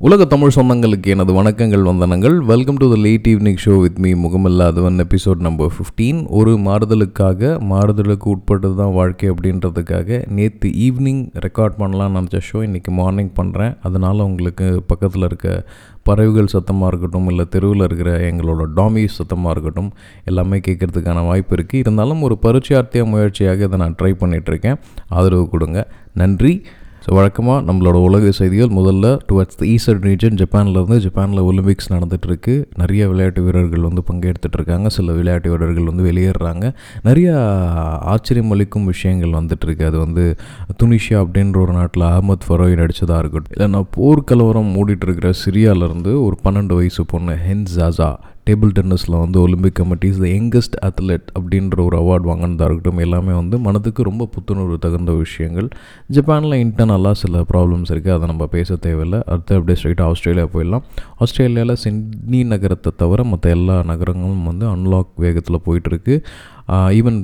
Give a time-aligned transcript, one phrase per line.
[0.00, 2.36] உலக தமிழ் சொந்தங்களுக்கு எனது வணக்கங்கள் வந்தனங்கள்.
[2.38, 8.30] Welcome to the late evening show with me முகமில்லாதவன் episode number fifteen ஒரு மாறுதலுக்காக மாறுதலுக்கு
[8.30, 14.82] உட்பட்டது தான் வாழ்க்கை அப்படின்றதுக்காக நேற்று ஈவினிங் ரெக்கார்ட் பண்ணலாம்னு நினச்ச ஷோ இன்றைக்கி மார்னிங் பண்ணுறேன் அதனால் உங்களுக்கு
[14.86, 15.64] பக்கத்தில் இருக்க
[16.02, 19.92] பறவைகள் சத்தமாக இருக்கட்டும் இல்லை தெருவில் இருக்கிற எங்களோட டாமிஸ் சத்தமாக இருக்கட்டும்
[20.24, 24.78] எல்லாமே கேட்குறதுக்கான வாய்ப்பு இருக்குது இருந்தாலும் ஒரு பரிச்சயார்த்திய முயற்சியாக இதை நான் ட்ரை பண்ணிகிட்ருக்கேன்
[25.08, 25.90] ஆதரவு கொடுங்க.
[26.14, 26.66] நன்றி.
[27.04, 33.08] ஸோ வழக்கமாக நம்மளோட உலக செய்திகள் முதல்ல டுவர்ட்ஸ் த ஈஸ்டர்ன் ரீஜன் ஜப்பான்லேருந்து ஜப்பானில் ஒலிம்பிக்ஸ் நடந்துகிட்ருக்கு நிறைய
[33.08, 36.74] விளையாட்டு வீரர்கள் வந்து பங்கெடுத்துட்டு இருக்காங்க சில விளையாட்டு வீரர்கள் வந்து வெளியேறாங்க.
[37.02, 37.30] நிறைய
[38.00, 39.84] ஆச்சரியம் அளிக்கும் விஷயங்கள் வந்துட்டுருக்கு.
[39.84, 40.36] அது வந்து
[40.82, 43.54] துனிஷியா அப்படின்ற ஒரு நாட்டில் அகமத் ஃபரோய் நடித்ததாக இருக்கட்டும்.
[43.56, 48.10] இல்லைன்னா போர்க்கலவரம் மூடிட்டு சிரியாவிலேருந்து ஒரு பன்னெண்டு வயசு பொண்ணு ஹென் ஜாசா
[48.48, 53.56] டேபிள் டென்னிஸில் வந்து Olympic committee's the youngest athlete அப்படின்ற ஒரு அவார்டு வாங்கினதாக இருக்கட்டும் எல்லாமே வந்து
[53.66, 55.68] மனதுக்கு ரொம்ப புத்துணர்வு தகுந்த விஷயங்கள்.
[56.16, 59.20] ஜப்பானில் இன்டர்னலாக சில ப்ராப்ளம்ஸ் இருக்குது அதை நம்ம பேச தேவையில்லை.
[59.32, 60.86] அடுத்து அப்படியே ஸ்ட்ரைட்டாக ஆஸ்திரேலியா போயிடலாம்.
[61.24, 66.16] ஆஸ்திரேலியாவில் சிட்னி நகரத்தை தவிர மற்ற எல்லா நகரங்களும் வந்து அன்லாக் வேகத்தில் போயிட்டுருக்கு.
[66.98, 67.20] ஈவன்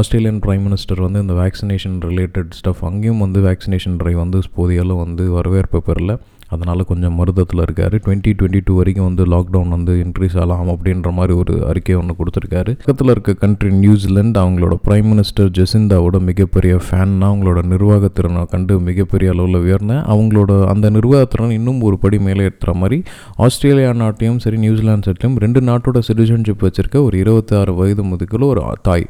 [0.00, 5.24] ஆஸ்திரேலியன் ப்ரைம் மினிஸ்டர் வந்து இந்த வேக்சினேஷன் ரிலேட்டட் ஸ்டஃப் அங்கேயும் வந்து வேக்சினேஷன் ட்ரைவ் வந்து போதியளவு வந்து
[5.38, 6.12] வரவேற்பு பெறல.
[6.54, 7.96] அதனால் கொஞ்சம் மருதத்தில் இருக்கார்.
[8.04, 12.72] டுவெண்ட்டி டுவெண்ட்டி டூ வரைக்கும் வந்து லாக்டவுன் வந்து இன்க்ரீஸ் ஆகலாம் அப்படின்ற மாதிரி ஒரு அறிக்கை ஒன்று கொடுத்துருக்காரு.
[12.80, 19.60] பக்கத்தில் இருக்க கண்ட்ரி நியூசிலாந்து அவங்களோட பிரைம் மினிஸ்டர் ஜெசிந்தாவோட மிகப்பெரிய ஃபேன்னா அவங்களோட நிர்வாகத்திறனை கண்டு மிகப்பெரிய அளவில்
[19.64, 22.98] உயர்ந்தேன் அவங்களோட அந்த நிர்வாகத்திறன் இன்னும் ஒரு படி மேலே ஏற்றுற மாதிரி
[23.46, 28.62] ஆஸ்திரேலியா நாட்டையும் சரி நியூசிலாந்து சட்டையும் ரெண்டு நாட்டோட சிட்டிசன்ஷிப் வச்சுருக்க ஒரு இருபத்தி ஆறு வயது முதுக்கில் ஒரு
[28.88, 29.06] தாய்.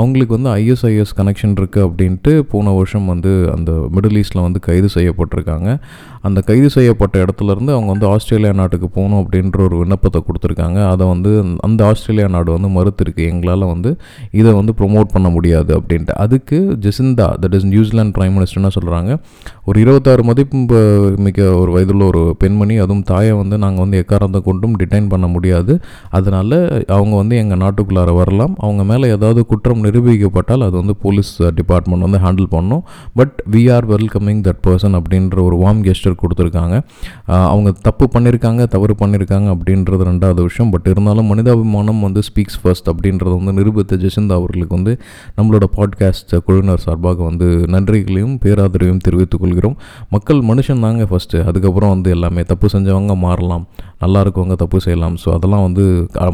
[0.00, 5.68] அவங்களுக்கு வந்து ஐஎஸ்ஐஎஸ் கனெக்ஷன் இருக்குது அப்படின்ட்டு போன வருஷம் வந்து அந்த மிடில் ஈஸ்டில் வந்து கைது செய்யப்பட்டிருக்காங்க.
[6.28, 10.78] அந்த கை கைது செய்யப்பட்ட இடத்துலேருந்து அவங்க வந்து ஆஸ்திரேலியா நாட்டுக்கு போகணும் அப்படின்ற ஒரு விண்ணப்பத்தை கொடுத்துருக்காங்க.
[10.92, 11.30] அதை வந்து
[11.66, 13.22] அந்த ஆஸ்திரேலியா நாடு வந்து மறுத்துருக்கு.
[13.32, 13.90] எங்களால் வந்து
[14.40, 16.14] இதை வந்து ப்ரொமோட் பண்ண முடியாது அப்படின்ட்டு.
[16.24, 19.10] அதுக்கு Jacinda that is New Zealand prime மினிஸ்டர்னா சொல்கிறாங்க
[19.68, 20.80] ஒரு இருபத்தாறு மதிப்பு
[21.26, 25.72] மிக்க ஒரு வயதுள்ள ஒரு பெண்மணி அதுவும் தாயை வந்து நாங்கள் வந்து எக்காரத்தை கொண்டும் டிடைன் பண்ண முடியாது.
[26.18, 26.56] அதனால்
[26.96, 28.56] அவங்க வந்து எங்கள் நாட்டுக்குள்ளார வரலாம்.
[28.64, 32.84] அவங்க மேலே ஏதாவது குற்றம் நிரூபிக்கப்பட்டால் அது வந்து போலீஸ் டிபார்ட்மெண்ட் வந்து ஹேண்டில் பண்ணோம்
[33.20, 36.46] but we are welcoming that person அப்படின்ற ஒரு வார்ம் கெஸ்டர் கொடுத்துருக்காங்க.
[37.26, 40.70] அவங்க தப்பு பண்ணியிருக்காங்க தவறு பண்ணியிருக்காங்க அப்படின்றது ரெண்டாவது விஷயம்.
[40.70, 44.94] பட் இருந்தாலும் மனிதாபிமானம் வந்து ஸ்பீக்ஸ் ஃபர்ஸ்ட் அப்படின்றத வந்து நிரூபித்த ஜெசிந்தா அவர்களுக்கு வந்து
[45.36, 49.76] நம்மளோட பாட்காஸ்ட் குழுவினர் சார்பாக வந்து நன்றிகளையும் பேராதரவையும் தெரிவித்துக் கொள்கிறோம்.
[50.10, 53.66] மக்கள் மனுஷன் தாங்க ஃபஸ்ட்டு அதுக்கப்புறம் வந்து எல்லாமே தப்பு செஞ்சவங்க மாறலாம்.
[54.02, 55.16] நல்லா இருக்கவங்க தப்பு செய்யலாம்.
[55.22, 55.84] ஸோ அதெல்லாம் வந்து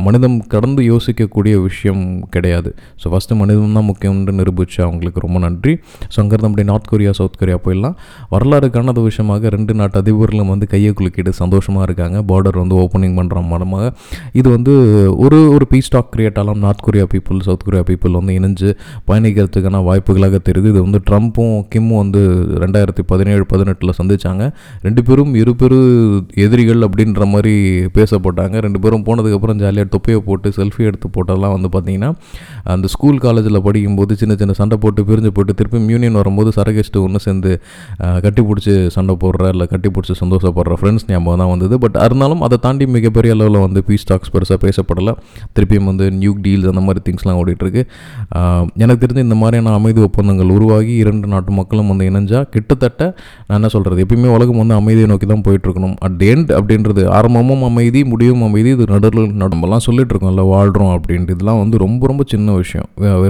[0.07, 2.03] மனிதம் கடந்து யோசிக்கக்கூடிய விஷயம்
[2.35, 2.71] கிடையாது.
[3.03, 5.73] ஸோ ஃபஸ்ட்டு மனிதம் தான் முக்கியம்னு நிரூபிச்சு அவங்களுக்கு ரொம்ப நன்றி.
[6.13, 7.97] ஸோ அங்கேருந்து அப்படி நார்த் கொரியா சவுத் கொரியா போயிடலாம்.
[8.35, 12.19] வரலாறு காணாத விஷயமாக ரெண்டு நாட்டு அதிபர்களும் வந்து கையை குலுக்கிட்டு சந்தோஷமாக இருக்காங்க.
[12.33, 13.93] பார்டர் வந்து ஓப்பனிங் பண்ணுற மூலமாக
[14.41, 14.75] இது வந்து
[15.25, 16.61] ஒரு ஒரு பீஸ் ஸ்டாக் கிரியேட் ஆகலாம்.
[16.67, 18.71] North Korea people South Korea people வந்து இணைஞ்சு
[19.09, 20.69] பயணிக்கிறதுக்கான வாய்ப்புகளாக தெரியுது.
[20.75, 22.23] இது வந்து ட்ரம்ப்பும் கிம்மும் வந்து
[22.65, 24.45] ரெண்டாயிரத்தி பதினேழு பதினெட்டில் சந்தித்தாங்க
[24.87, 25.81] ரெண்டு பேரும் இரு பெரு
[26.47, 27.54] எதிரிகள் அப்படின்ற மாதிரி
[27.97, 28.55] பேசப்பட்டாங்க.
[28.67, 32.11] ரெண்டு பேரும் போனதுக்கப்புறம் ஜாலியாக தொப்பையை போட்டு செல்ஃபி எடுத்து போட்டெல்லாம் வந்து பார்த்திங்கன்னா
[32.75, 37.21] அந்த ஸ்கூல் காலேஜில் படிக்கும்போது சின்ன சின்ன சண்டை போட்டு பிரிஞ்சு போட்டு திருப்பி யூனியன் வரும்போது சரகெஸ்ட்டு ஒன்று
[37.27, 37.53] சேர்ந்து
[38.25, 41.75] கட்டி பிடிச்சி சண்டை போடுற இல்லை கட்டி பிடிச்சி சந்தோஷப்படுற ஃப்ரெண்ட்ஸ் ஞாபகம் தான் வந்தது.
[41.85, 45.15] பட் இருந்தாலும் அதை தாண்டி மிகப்பெரிய அளவில் வந்து பீஸ் டாக்ஸ் பெருசாக பேசப்படலை.
[45.57, 47.83] திருப்பியும் வந்து நியூ டீல்ஸ் அந்த மாதிரி திங்ஸ்லாம் ஓடிட்டுருக்கு
[48.83, 53.03] எனக்கு தெரிஞ்சு இந்த மாதிரியான அமைதி ஒப்பந்தங்கள் உருவாகி இரண்டு நாட்டு மக்களும் வந்து இணைஞ்சால் கிட்டத்தட்ட
[53.47, 57.03] நான் என்ன சொல்கிறது எப்பயுமே உலகம் வந்து அமைதியை நோக்கி தான் போயிட்டுருக்கணும் அட் எண்ட் அப்படின்றது
[57.45, 61.35] ஆரம்பமும் அமைதி முடியும் அமைதி இது நடுவில் நடம்பெல்லாம் சொல்லிட்டு இருக்கோம்ல வாழ்கிறோம் அப்படின்ட்டு.
[61.37, 62.87] இதெல்லாம் வந்து ரொம்ப ரொம்ப சின்ன விஷயம்.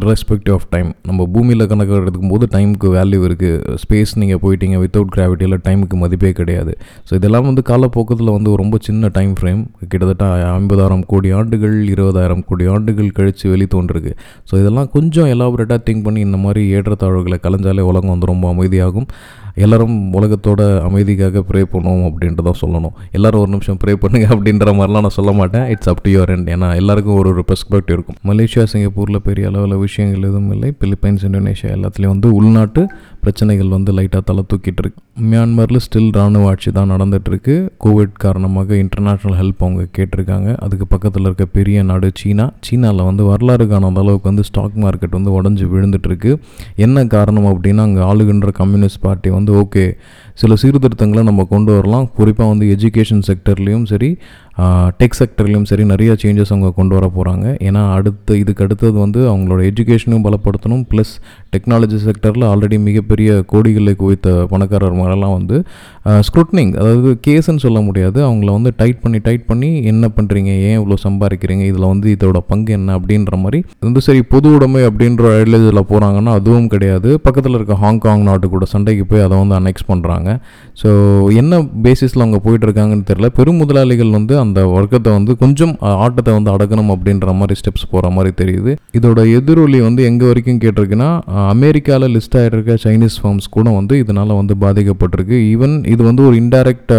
[0.08, 5.12] ரெஸ்பெக்டிவ் ஆஃப் டைம் நம்ம பூமியில் கணக்கு எடுக்கும் போது டைமுக்கு வேல்யூ இருக்குது ஸ்பேஸ் நீங்கள் போயிட்டீங்க வித்தவுட்
[5.16, 6.74] கிராவிட்டியில் டைமுக்கு மதிப்பே கிடையாது.
[7.08, 10.26] ஸோ இதெல்லாம் வந்து காலப்போக்கத்தில் வந்து ரொம்ப சின்ன டைம் ஃப்ரேம் கிட்டத்தட்ட
[10.58, 14.14] ஐம்பதாயிரம் கோடி ஆண்டுகள் இருபதாயிரம் கோடி ஆண்டுகள் கழித்து வெளி தோன்றிருக்கு.
[14.50, 19.08] ஸோ இதெல்லாம் கொஞ்சம் எலாபரேட்டாக திங்க் பண்ணி இந்த மாதிரி ஏற்றத்தாழ்வுகளை கலைஞ்சாலே உலகம் வந்து ரொம்ப அமைதியாகும்.
[19.54, 22.94] எல்லோரும் உலகத்தோட அமைதிக்காக ப்ரே பண்ணுவோம் அப்படின்றதான் சொல்லணும்.
[23.12, 25.66] எல்லோரும் ஒரு நிமிஷம் ப்ரே பண்ணுங்க அப்படின்ற மாதிரிலாம் நான் சொல்ல மாட்டேன்.
[25.66, 28.16] It's up to your end ஏன்னா எல்லாருக்கும் ஒரு ஒரு பெர்ஸ்பெக்டிவ் இருக்கும்.
[28.24, 30.72] மலேசியா சிங்கப்பூரில் பெரிய அளவில் விஷயங்கள் எதுவும் இல்லை.
[30.80, 32.88] பிலிப்பைன்ஸ் இந்தோனேஷியா எல்லாத்துலேயும் வந்து உள்நாட்டு
[33.20, 35.02] பிரச்சனைகள் வந்து லைட்டாக தலை தூக்கிட்டு இருக்கு.
[35.22, 40.56] மியான்மரில் ஸ்டில் இராணுவ ஆட்சி தான் நடந்துகிட்ருக்கு கோவிட் காரணமாக இன்டர்நேஷ்னல் ஹெல்ப் அவங்க கேட்டிருக்காங்க.
[40.56, 42.50] அதுக்கு பக்கத்தில் இருக்க பெரிய நாடு சீனா.
[42.60, 46.38] சீனாவில் வந்து வரலாறு காணாத அளவுக்கு வந்து ஸ்டாக் மார்க்கெட் வந்து உடஞ்சி விழுந்துட்டுருக்கு
[46.76, 49.96] என்ன காரணம் அப்படின்னா அங்கே ஆளுகின்ற கம்யூனிஸ்ட் பார்ட்டி வந்து ஓகே
[50.34, 52.10] சில சீர்திருத்தங்களை நம்ம கொண்டு வரலாம்.
[52.14, 54.18] குறிப்பாக வந்து எஜுகேஷன் செக்டர்லேயும் சரி
[55.00, 59.60] டெக் செக்டர்லேயும் சரி நிறைய சேஞ்சஸ் அவங்க கொண்டு வர போகிறாங்க ஏன்னா அடுத்து இதுக்கு அடுத்தது வந்து அவங்களோட
[59.70, 60.84] எஜுகேஷனும் பலப்படுத்தணும்.
[60.90, 61.12] ப்ளஸ்
[61.54, 65.00] டெக்னாலஜி செக்டரில் ஆல்ரெடி மிகப்பெரிய கோடிகளை குவித்த பணக்காரர்
[65.38, 65.56] வந்து
[66.28, 68.18] ஸ்க்ரூட்னிங் அதாவது கேஸ்ன்னு சொல்ல முடியாது.
[68.28, 71.64] அவங்கள வந்து டைட் பண்ணி டைட் பண்ணி என்ன பண்ணுறீங்க ஏன் இவ்வளோ சம்பாதிக்கிறீங்க?
[71.70, 72.98] இதில் வந்து இதோட பங்கு என்ன?
[72.98, 73.60] அப்படின்ற மாதிரி.
[73.88, 77.10] வந்து சரி பொது உடைமை அப்படின்ற ஐடியாலஜியில் போகிறாங்கன்னா அதுவும் கிடையாது.
[77.26, 80.30] பக்கத்தில் இருக்க ஹாங்காங் நாட்டு கூட சண்டைக்கு போய் அதை வந்து அனெக்ஸ் பண்ணுறாங்க
[80.82, 80.90] ஸோ
[81.42, 83.30] என்ன பேசிஸில் அவங்க போயிட்டு இருக்காங்கன்னு தெரியல.
[83.40, 85.74] பெரும் முதலாளிகள் வந்து அந்த ஒர்க்கத்தை வந்து கொஞ்சம்
[86.04, 88.72] ஆட்டத்தை வந்து அடக்கணும் அப்படின்ற மாதிரி ஸ்டெப்ஸ் போகிற மாதிரி தெரியுது.
[88.98, 91.10] இதோட எதிரொலி வந்து எங்கே வரைக்கும் கேட்டிருக்குன்னா
[91.54, 95.38] அமெரிக்காவில் லிஸ்ட் ஆகிருக்க சைனீஸ் ஃபார்ம்ஸ் கூட வந்து இதனால் வந்து பாதிக்கப்பட்டிருக்கு.
[95.52, 96.94] ஈவன் இது வந்து ஒரு இன்டைரக்ட்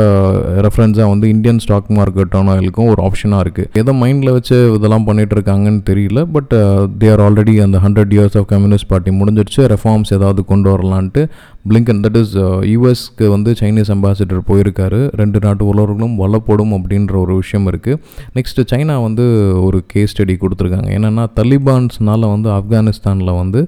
[0.68, 6.22] ரெஃபரன்ஸாக வந்து இந்தியன் ஸ்டாக் மார்க்கெட்டானவங்களுக்கும் ஒரு ஆப்ஷனாக இருக்குது எதை மைண்டில் வச்சு இதெல்லாம் பண்ணிட்டு இருக்காங்கன்னு தெரியல
[6.38, 6.54] பட்
[7.02, 9.62] தே ஆர் ஆல்ரெடி அந்த hundred years of communist party முடிஞ்சிருச்சு.
[9.74, 11.24] ரெஃபார்ம்ஸ் ஏதாவது கொண்டு வரலான்ட்டு
[11.70, 12.34] பிளிங்கன் தட் இஸ்
[12.72, 14.98] யூஎஸ்க்கு வந்து சைனீஸ் அம்பாசிடர் போயிருக்காரு.
[15.20, 18.00] ரெண்டு நாட்டு உலர்களும் வளப்படும் அப்படின்ற ஒரு விஷயம் இருக்குது
[18.38, 19.24] நெக்ஸ்ட்டு சைனா வந்து
[19.68, 20.90] ஒரு கேஸ் ஸ்டடி கொடுத்துருக்காங்க.
[20.98, 23.62] என்னென்னா தலிபான்ஸ்னால் வந்து ஆப்கானிஸ்தானில் வந்து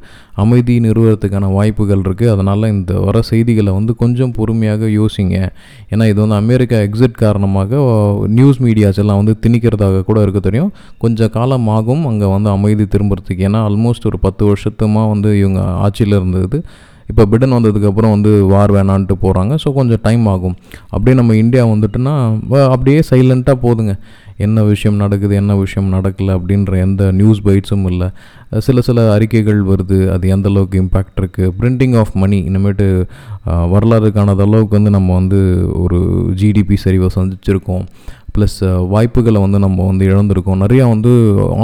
[0.43, 5.37] அமைதி நிறுவனத்துக்கான வாய்ப்புகள் இருக்குது அதனால் இந்த வர செய்திகளை வந்து கொஞ்சம் பொறுமையாக யோசிங்க.
[5.93, 7.79] ஏன்னா இது வந்து அமெரிக்கா எக்ஸிட் காரணமாக
[8.39, 10.71] நியூஸ் மீடியாஸ் எல்லாம் வந்து திணிக்கிறதாக கூட இருக்க தெரியும்.
[11.05, 13.47] கொஞ்சம் காலம் ஆகும் அங்கே வந்து அமைதி திரும்புறதுக்கு.
[13.49, 16.59] ஏன்னா ஆல்மோஸ்ட் ஒரு பத்து வருஷத்துமாக வந்து இவங்க ஆட்சியில் இருந்தது.
[17.11, 20.55] இப்போ பிடன் வந்ததுக்கப்புறம் வந்து வார் வேணான்ட்டு போகிறாங்க ஸோ கொஞ்சம் டைம் ஆகும்.
[20.93, 22.13] அப்படியே நம்ம இந்தியா வந்துட்டுனா
[22.75, 23.93] அப்படியே சைலண்ட்டாக போதுங்க.
[24.45, 28.07] என்ன விஷயம் நடக்குது என்ன விஷயம் நடக்கலை அப்படின்ற எந்த நியூஸ் பைட்ஸும் இல்லை.
[28.65, 29.97] சில சில அறிக்கைகள் வருது.
[30.15, 32.87] அது எந்த அளவுக்கு இம்பேக்ட் இருக்குது பிரிண்டிங் ஆஃப் மணி இனிமேட்டு
[33.73, 35.39] வரலாறு காணாத அளவுக்கு வந்து நம்ம வந்து
[35.83, 35.99] ஒரு
[36.41, 37.85] ஜிடிபி சரிவை சந்திச்சிருக்கோம்.
[38.37, 40.59] ப்ளஸ் uh, வாய்ப்புகளை வந்து நம்ம வந்து இழந்திருக்கோம்.
[40.63, 41.11] நிறையா வந்து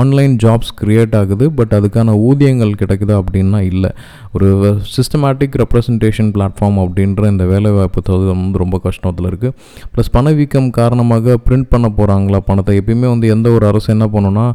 [0.01, 3.91] ஆன்லைன் ஜாப்ஸ் க்ரியேட் ஆகுது பட் அதுக்கான ஊதியங்கள் கிடைக்குதா அப்படின்னா இல்லை.
[4.35, 4.47] ஒரு
[4.95, 9.53] சிஸ்டமேட்டிக் ரெப்ரசன்டேஷன் பிளாட்ஃபார்ம் அப்படின்ற இந்த வேலைவாய்ப்பு தகுதம் வந்து ரொம்ப கஷ்டத்தில் இருக்குது
[9.93, 12.75] ப்ளஸ் பணவீக்கம் காரணமாக பிரிண்ட் பண்ண போகிறாங்களா பணத்தை?
[12.81, 14.45] எப்பயுமே வந்து எந்த ஒரு அரசு என்ன பண்ணுன்னா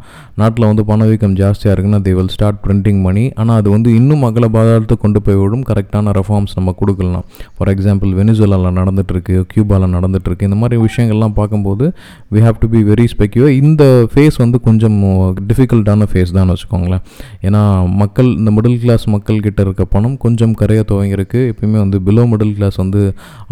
[0.42, 4.48] நாட்டில் வந்து பணவீக்கம் ஜாஸ்தியாக இருக்குன்னா they will start printing money ஆனால் அது வந்து இன்னும் அகல
[4.56, 7.24] பாதாளத்தை கொண்டு போய் விடும் கரெக்டான ரெஃபார்ம்ஸ் நம்ம கொடுக்கலாம்.
[7.56, 11.86] ஃபார் எக்ஸாம்பிள் வெனிசுலாவில் நடந்துகிட்ருக்கு கியூபாவில் நடந்துகிட்ருக்கு இந்த மாதிரி விஷயங்கள்லாம் பார்க்கும்போது
[12.34, 13.82] we have to be very secure இந்த
[14.12, 17.02] ஃபேஸ் வந்து கொஞ்சம் uh, டிஃபிகல்ட்டான ஃபேஸ் தான் வச்சுக்கோங்களேன்.
[17.46, 17.60] ஏன்னா
[18.02, 21.40] மக்கள் இந்த மிடில் கிளாஸ் மக்கள்கிட்ட இருக்க பணம் கொஞ்சம் கரைய துவங்கியிருக்கு.
[21.52, 23.02] எப்பயுமே வந்து பிலோ மிடில் கிளாஸ் வந்து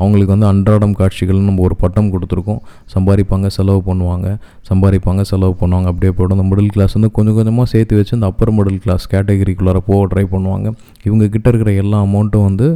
[0.00, 2.60] அவங்களுக்கு வந்து அன்றாடம் காட்சிகள்னு நம்ம ஒரு பட்டம் கொடுத்துருக்கோம்.
[2.94, 4.28] சம்பாதிப்பாங்க செலவு பண்ணுவாங்க.
[4.70, 5.88] சம்பாதிப்பாங்க செலவு பண்ணுவாங்க.
[5.94, 6.36] அப்படியே போய்டும்.
[6.38, 10.26] அந்த மிடில் கிளாஸ் வந்து கொஞ்சம் கொஞ்சமாக சேர்த்து வச்சு இந்த அப்பர் மிடில் கிளாஸ் கேட்டகரிக்குள்ளார போக ட்ரை
[10.34, 10.66] பண்ணுவாங்க.
[11.08, 12.68] இவங்க கிட்ட இருக்கிற எல்லா அமௌண்ட்டும் வந்து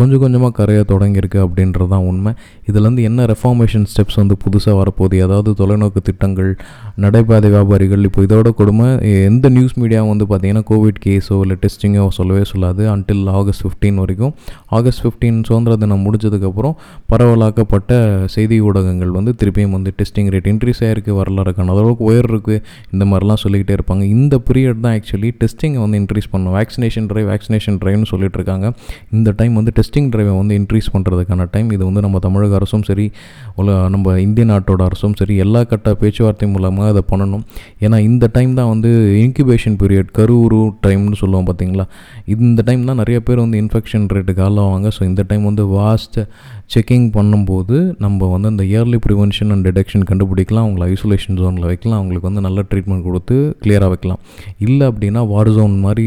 [0.00, 2.32] கொஞ்சம் கொஞ்சமாக கரைய தொடங்கியிருக்கு அப்படின்றது தான் உண்மை
[2.68, 6.50] இதுலேருந்து என்ன ரெஃபார்மேஷன் ஸ்டெப்ஸ் வந்து புதுசாக வரப்போகுது ஏதாவது தொலைநோக்கு திட்டங்கள்
[7.04, 8.86] நடைபாதை வியாபாரிகள் இப்போ இதோட கொடுமை
[9.30, 12.82] எந்த நியூஸ் மீடியாவும் வந்து பார்த்திங்கன்னா கோவிட் கேஸோ இல்லை டெஸ்டிங்கோ சொல்லவே சொல்லாது.
[12.94, 14.32] அன்டில் ஆகஸ்ட் ஃபிஃப்டீன் வரைக்கும்.
[14.78, 16.74] ஆகஸ்ட் ஃபிஃப்டீன் சுதந்திர தினம் முடிஞ்சதுக்கப்புறம்
[17.12, 17.92] பரவலாக்கப்பட்ட
[18.36, 22.62] செய்தி ஊடகங்கள் வந்து திருப்பியும் வந்து டெஸ்டிங் ரேட் இன்க்ரீஸ் ஆகிருக்கு வரலாறுக்கான அளவுக்கு உயர் இருக்குது
[22.94, 24.04] இந்த மாதிரிலாம் சொல்லிக்கிட்டே இருப்பாங்க.
[24.16, 26.54] இந்த பீரியட் தான் ஆக்சுவலி டெஸ்டிங்கை வந்து இன்க்ரீஸ் பண்ணும்.
[26.58, 28.66] வேக்சினேஷன் ட்ரைவ் வேக்சினேஷன் ட்ரைவ்னு சொல்லிட்டு இருக்காங்க.
[29.16, 33.06] இந்த டைம் வந்து டெஸ்டிங் ட்ரைவை வந்து இன்க்ரீஸ் பண்ணுறதுக்கான டைம் இது வந்து நம்ம தமிழக அரசும் சரி
[33.94, 37.44] நம்ம இந்திய நாட்டோட அரசும் சரி எல்லா கட்ட பேச்சுவார்த்தை மூலமாக அதை பண்ணணும்.
[37.80, 38.90] ஏன்னா இந்த டைம் தான் வந்து
[39.24, 41.86] இன்குபேஷன் பீரியட் கருவுரு டைம்னு சொல்லுவோம் பார்த்தீங்களா
[42.36, 44.90] இந்த டைம் தான் நிறைய பேர் வந்து இன்ஃபெக்ஷன் ரேட்டுக்கு ஆளாவாங்க.
[44.98, 46.18] ஸோ இந்த டைம் வந்து வாஸ்ட்
[46.74, 52.28] செக்கிங் பண்ணும்போது நம்ம வந்து அந்த இயர்லி ப்ரிவென்ஷன் அண்ட் டிடெக்ஷன் கண்டுபிடிக்கலாம் அவங்கள ஐசோலேஷன் ஜோனில் வைக்கலாம் அவங்களுக்கு
[52.28, 54.20] வந்து நல்ல ட்ரீட்மெண்ட் கொடுத்து கிளியராக வைக்கலாம்.
[54.66, 56.06] இல்லை அப்படின்னா வார் ஜோன் மாதிரி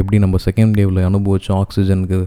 [0.00, 2.18] எப்படி நம்ம செகண்ட் டேவில் அனுபவிச்சோம் ஆக்சிஜனுக்கு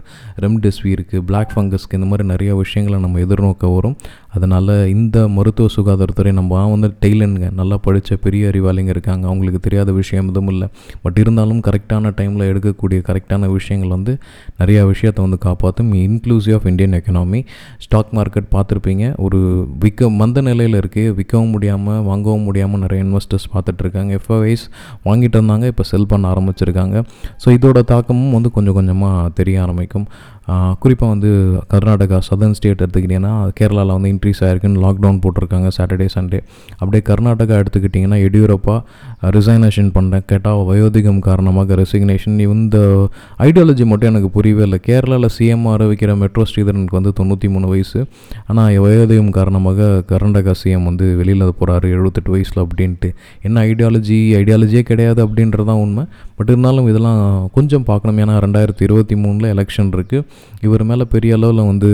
[0.44, 3.96] ரெம்டெசிவிருக்கு பிளாக் ஃபங்கஸ்க்கு இந்த மாதிரி நிறைய விஷயங்களை நம்ம எதிர்நோக்க வரும்.
[4.36, 9.24] அதனால் இந்த மருத்துவ சுகாதாரத்துறை நம்ம வந்து டெய்லனுங்க நல்லா படித்த பெரிய அறிவாளிங்க இருக்காங்க.
[9.30, 10.68] அவங்களுக்கு தெரியாத விஷயம் எதுவும் இல்லை.
[11.04, 14.14] பட் இருந்தாலும் கரெக்டான டைமில் எடுக்கக்கூடிய கரெக்டான விஷயங்கள் வந்து
[14.60, 15.92] நிறையா விஷயத்தை வந்து காப்பாற்றும்.
[16.04, 17.40] Inclusive of Indian economy
[17.84, 19.04] stock market பார்த்துருப்பீங்க.
[19.26, 19.40] ஒரு
[19.82, 24.18] விற்க மந்த நிலையில் இருக்குது விற்கவும் முடியாமல் வாங்கவும் முடியாமல் நிறைய இன்வெஸ்டர்ஸ் பார்த்துட்ருக்காங்க.
[24.20, 24.64] எஃப்ஐஸ்
[25.08, 26.96] வாங்கிட்டு இருந்தாங்க இப்போ செல் பண்ண ஆரம்பிச்சிருக்காங்க.
[27.44, 30.08] ஸோ இதோட தாக்கமும் வந்து கொஞ்சம் கொஞ்சமாக தெரிய ஆரம்பிக்கும்.
[30.82, 31.30] குறிப்பாக வந்து
[31.72, 36.38] கர்நாடகா சதர்ன் ஸ்டேட் எடுத்துக்கிட்டிங்கன்னா கேரளாவில் வந்து இன்க்ரீஸ் ஆகிருக்குன்னு லாக்டவுன் போட்டிருக்காங்க சாட்டர்டே சண்டே
[36.78, 38.76] அப்படியே கர்நாடகா எடுத்துக்கிட்டிங்கன்னா எடியூரப்பா
[39.36, 42.78] ரிசைனேஷன் பண்ணேன் கேட்டால் வயோதிகம் காரணமாக ரெசிக்னேஷன் இந்த
[43.46, 44.78] ஐடியாலஜி மட்டும் எனக்கு புரியவே இல்லை.
[44.88, 48.00] கேரளாவில் சிஎம் ஆரம்பிக்கிற மெட்ரோ ஸ்ரீதரனுக்கு வந்து தொண்ணூற்றி மூணு வயசு.
[48.46, 53.10] ஆனால் வயோதிகம் காரணமாக கர்நாடகா சிஎம் வந்து வெளியில் போகிறாரு எழுபத்தெட்டு வயசில் அப்படின்ட்டு.
[53.48, 56.04] என்ன ஐடியாலஜி ஐடியாலஜியே கிடையாது அப்படின்றதான் உண்மை.
[56.38, 57.20] பட் இருந்தாலும் இதெல்லாம்
[57.56, 58.18] கொஞ்சம் பார்க்கணும்.
[58.24, 60.24] ஏன்னா ரெண்டாயிரத்தி இருபத்தி மூணில் எலெக்ஷன் இருக்குது
[60.66, 61.90] இவர் மேலே பெரிய அளவில் வந்து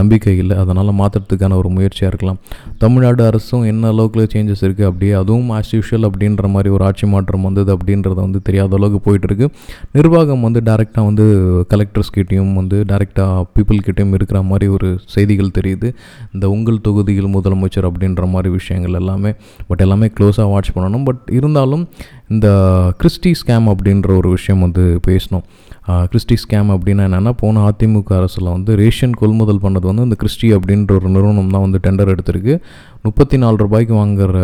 [0.00, 0.56] நம்பிக்கை இல்லை.
[0.64, 2.38] அதனால் மாற்றுறதுக்கான ஒரு முயற்சியாக இருக்கலாம்.
[2.84, 7.46] தமிழ்நாடு அரசும் என்ன அளவுக்கு சேஞ்சஸ் இருக்குது அப்படியே அதுவும் ஆஸ் யூஷுவல் அப்படின்ற மாதிரி ஒரு ஆட்சி மாற்றம்
[7.48, 9.48] வந்தது அப்படின்றத வந்து தெரியாத அளவுக்கு போயிட்டுருக்கு.
[9.96, 11.26] நிர்வாகம் வந்து டேரெக்டாக வந்து
[11.72, 15.88] கலெக்டர்ஸ் கிட்டேயும் வந்து டேரெக்டாக பீப்புள்கிட்டையும் இருக்கிற மாதிரி ஒரு செய்திகள் தெரியுது.
[16.34, 19.32] இந்த உங்கள் தொகுதியில் முதலமைச்சர் அப்படின்ற மாதிரி விஷயங்கள் எல்லாமே
[19.68, 21.04] பட் எல்லாமே க்ளோஸாக வாட்ச் பண்ணணும்.
[21.10, 21.84] பட் இருந்தாலும்
[22.28, 22.48] இந்த
[22.98, 25.44] கிறிஸ்டி ஸ்கேம் அப்படின்ற ஒரு விஷயம் வந்து பேசணும்.
[26.10, 30.92] கிறிஸ்டி ஸ்கேம் அப்படின்னா என்னென்னா போன அதிமுக அரசில் வந்து ரேஷன் கொள்முதல் பண்ணது வந்து இந்த கிறிஸ்டி அப்படின்ற
[30.98, 32.54] ஒரு நிறுவனம் தான் வந்து டெண்டர் எடுத்திருக்கு.
[33.06, 34.38] முப்பத்தி நாலு ரூபாய்க்கு வாங்குற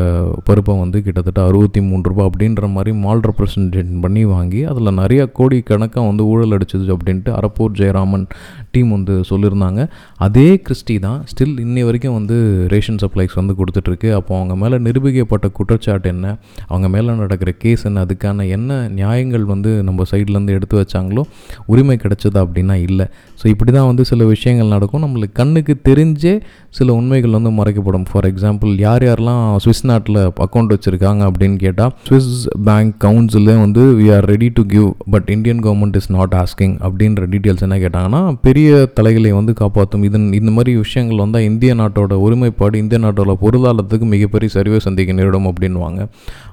[0.48, 5.58] பருப்பை வந்து கிட்டத்தட்ட அறுபத்தி மூணு ரூபாய் அப்படின்ற மாதிரி மால் ரெப்ரசன்டேஷன் பண்ணி வாங்கி அதில் நிறையா கோடி
[5.70, 8.26] கணக்காக வந்து ஊழல் அடிச்சது அப்படின்ட்டு அரப்பூர் ஜெயராமன்
[8.74, 9.80] டீம் வந்து சொல்லியிருந்தாங்க.
[10.26, 12.36] அதே கிறிஸ்டி தான் ஸ்டில் இன்னி வரைக்கும் வந்து
[12.74, 14.10] ரேஷன் சப்ளைஸ் வந்து கொடுத்துட்ருக்கு.
[14.18, 16.36] அப்போ அவங்க மேலே நிரூபிக்கப்பட்ட குற்றச்சாட்டு என்ன?
[16.68, 18.04] அவங்க மேலே நடக்கிற கேஸ் என்ன?
[18.08, 21.24] அதுக்கான என்ன நியாயங்கள் வந்து நம்ம சைட்லேருந்து எடுத்து வச்சாங்களோ
[21.66, 23.06] உரிமை கிடைச்சதா அப்படின்னா இல்லை.
[23.40, 25.02] ஸோ இப்படி தான் வந்து சில விஷயங்கள் நடக்கும்.
[25.04, 26.34] நம்மளுக்கு கண்ணுக்கு தெரிஞ்சே
[26.78, 28.06] சில உண்மைகள் வந்து மறைக்கப்படும்.
[28.10, 32.28] ஃபார் எக்ஸாம்பிள் யார் யாரெல்லாம் சுவிஸ் நாட்டில் அக்கௌண்ட் வச்சுருக்காங்க அப்படின்னு கேட்டால் சுவிஸ்
[32.68, 37.28] பேங்க் கவுன்சிலே வந்து we are ready to give but Indian government is not asking அப்படின்ற
[37.34, 38.68] டீட்டெயில்ஸ் என்ன கேட்டாங்கன்னா பெரிய
[38.98, 44.50] தலைகளை வந்து காப்பாற்றும் இதன் இந்த மாதிரி விஷயங்கள் வந்தால் இந்திய நாட்டோட ஒருமைப்பாடு இந்திய நாட்டோட பொருளாதாரத்துக்கு மிகப்பெரிய
[44.56, 46.00] சரிவை சந்திக்க நேரிடும் அப்படின்வாங்க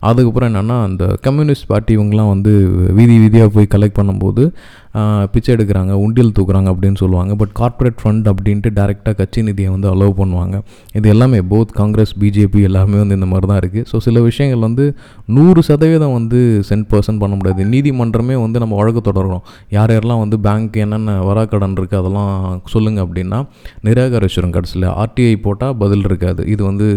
[0.09, 2.51] அதுக்கப்புறம் என்னென்னா அந்த கம்யூனிஸ்ட் பார்ட்டி இவங்கெலாம் வந்து
[2.99, 4.43] வீதி வீதியாக போய் கலெக்ட் பண்ணும்போது
[5.33, 7.33] பிச்சை எடுக்கிறாங்க உண்டியல் தூக்குறாங்க அப்படின்னு சொல்லுவாங்க.
[7.41, 10.55] பட் கார்ப்பரேட் ஃபண்ட் அப்படின்ட்டு டேரெக்டாக கட்சி நிதியை வந்து அலோவ் பண்ணுவாங்க.
[10.99, 14.85] இது எல்லாமே போத் காங்கிரஸ் பிஜேபி எல்லாமே வந்து இந்த மாதிரி தான் இருக்குது ஸோ சில விஷயங்கள் வந்து
[15.37, 16.39] நூறு சதவீதம் வந்து
[16.69, 17.69] சென்ட் பர்சன்ட் பண்ண முடியாது.
[17.73, 19.43] நீதிமன்றமே வந்து நம்ம வழக்கு தொடரணும்.
[19.77, 22.33] யார் யாரெல்லாம் வந்து பேங்க் என்னென்ன வராக்கடன் இருக்குது அதெல்லாம்
[22.75, 23.41] சொல்லுங்கள் அப்படின்னா
[23.87, 24.89] நிராகரிச்சிடும் கடைசியில்.
[25.03, 26.43] ஆர்டிஐ போட்டால் பதில் இருக்காது.
[26.55, 26.87] இது வந்து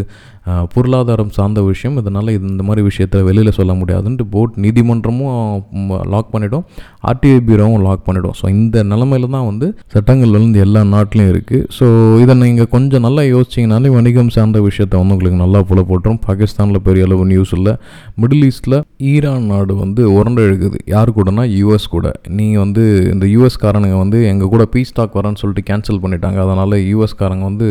[0.74, 1.96] பொருளாதாரம் சார்ந்த விஷயம்.
[2.00, 6.64] இதனால் இது இந்த மாதிரி விஷயத்த வெளியில் சொல்ல முடியாதுன்ட்டு போட் நீதிமன்றமும் லாக் பண்ணிவிடும்
[7.10, 11.86] ஆர்டிஐ பீரோவும் லாக் பண்ணிவிடும் ஸோ இந்த நிலமையில தான் வந்து சட்டங்கள் வந்து எல்லா நாட்டிலையும் இருக்குது ஸோ
[12.22, 16.20] இதை நீங்கள் கொஞ்சம் நல்லா யோசிச்சிங்கனாலே வணிகம் சார்ந்த விஷயத்தை வந்து உங்களுக்கு நல்லா புல போட்டுரும்.
[16.28, 17.74] பாகிஸ்தானில் பெரிய அளவு நியூஸ் இல்லை.
[18.22, 18.78] மிடில் ஈஸ்ட்டில்
[19.12, 21.44] ஈரான் நாடு வந்து உரண்டு எழுக்குது யார் கூடனா?
[21.58, 22.06] யூஎஸ் கூட.
[22.38, 26.38] நீங்கள் வந்து இந்த யூஎஸ் காரனுங்க வந்து எங்கள் கூட பீஸ் டாக் வரேன்னு சொல்லிட்டு கேன்சல் பண்ணிட்டாங்க.
[26.46, 27.68] அதனால் யூஎஸ்காரங்க வந்து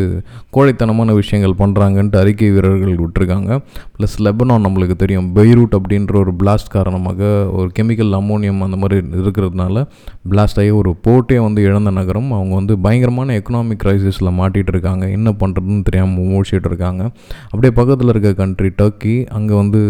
[0.57, 3.59] கோழைத்தனமான விஷயங்கள் பண்ணுறாங்கன்ட்டு அறிக்கை வீரர்கள் விட்டுருக்காங்க.
[3.97, 5.35] ப்ளஸ் லெபனான் நம்மளுக்கு தெரியும்.
[5.35, 9.85] பெய்ரூட் அப்படின்ற ஒரு பிளாஸ்ட் காரணமாக ஒரு கெமிக்கல் அமோனியம் அந்த மாதிரி இருக்கிறதுனால
[10.31, 12.29] பிளாஸ்ட் ஆகி ஒரு போர்ட்டே வந்து இழந்த நகரம்.
[12.37, 15.05] அவங்க வந்து பயங்கரமான எக்கனாமிக் க்ரைசிஸில் மாட்டிகிட்டு இருக்காங்க.
[15.17, 17.03] என்ன பண்ணுறதுன்னு தெரியாமல் மூழ்கிட்டு இருக்காங்க.
[17.51, 19.81] அப்படியே பக்கத்தில் இருக்க கண்ட்ரி டர்க்கி அங்கே வந்து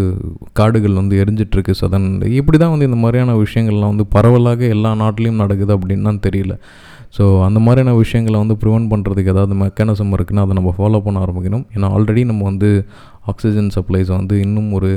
[0.60, 2.08] காடுகள் வந்து எரிஞ்சிட்ருக்கு சதன்
[2.42, 6.56] இப்படி தான் வந்து இந்த மாதிரியான விஷயங்கள்லாம் வந்து பரவலாக எல்லா நாட்டிலையும் நடக்குது அப்படின்னு தெரியல.
[7.18, 11.64] ஸோ அந்த மாதிரியான விஷயங்களை வந்து ப்ரிவெண்ட் பண்ணுறதுக்கு ஏதாவது மெக்கானிசம் இருக்குன்னா அதை நம்ம ஃபாலோ பண்ண ஆரம்பிக்கணும்.
[11.76, 12.70] ஏன்னா ஆல்ரெடி நம்ம வந்து
[13.32, 14.92] ஆக்சிஜன் சப்ளைஸ் வந்து இன்னும் ஒரு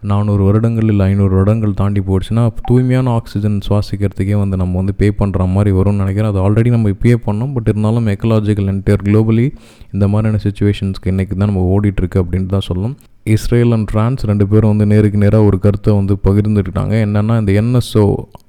[0.00, 5.48] நானூறு வருடங்கள் இல்லை ஐநூறு வருடங்கள் தாண்டி போயிடுச்சுன்னா தூய்மையான ஆக்சிஜன் சுவாசிக்கிறதுக்கே வந்து நம்ம வந்து பே பண்ணுற
[5.52, 6.30] மாதிரி வரும்னு நினைக்கிறேன்.
[6.32, 7.52] அது ஆல்ரெடி நம்ம இப்பயே பண்ணோம்.
[7.52, 9.46] பட் இருந்தாலும் எக்கலாஜிக்கல் என்டையர் குளோபலி
[9.92, 12.96] இந்த மாதிரியான சுச்சுவேஷன்ஸ்க்கு இன்றைக்கி தான் நம்ம ஓடிட்டுருக்கு அப்படின்ட்டு தான் சொல்லணும்.
[13.34, 16.94] இஸ்ரேல் அண்ட் ஃப்ரான்ஸ் ரெண்டு பேரும் வந்து நேருக்கு நேராக ஒரு கருத்தை வந்து பகிர்ந்துக்கிட்டாங்க.
[17.06, 18.04] என்னென்னா இந்த என்எஸ்ஓ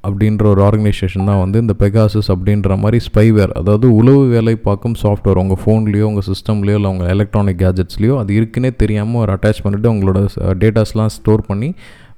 [0.08, 5.42] அப்படின்ற ஒரு ஆர்கனைசேஷன் தான் வந்து இந்த பெகாசஸ் அப்படின்ற மாதிரி ஸ்பைவேர் அதாவது உளவு வேலை பார்க்கும் சாஃப்ட்வேர்
[5.44, 10.22] உங்கள் ஃபோன்லேயோ உங்கள் சிஸ்டம்லேயோ இல்லை உங்கள் எலக்ட்ரானிக் கேஜெட்ஸ்லேயோ அது இருக்குன்னே தெரியாமல் ஒரு அட்டாச் பண்ணிவிட்டு உங்களோட
[10.64, 11.72] டேட்டாஸ்லாம் ஸ்டோர் பண்ணி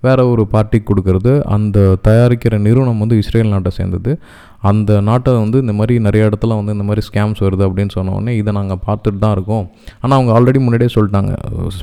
[0.07, 1.31] வேறு ஒரு பார்ட்டிக்கு கொடுக்கறது.
[1.55, 4.11] அந்த தயாரிக்கிற நிறுவனம் வந்து இஸ்ரேல் நாட்டை சேர்ந்தது.
[4.61, 8.53] அந்த நாட்டை வந்து இந்த மாதிரி நிறைய இடத்துல வந்து இந்த மாதிரி ஸ்கேம்ஸ் வருது அப்படின்னு சொன்னோடனே இதை
[8.53, 9.69] நாங்கள் பார்த்துட்டு தான் இருக்கோம்.
[10.01, 11.33] ஆனால் அவங்க ஆல்ரெடி முன்னாடியே சொல்லிட்டாங்க.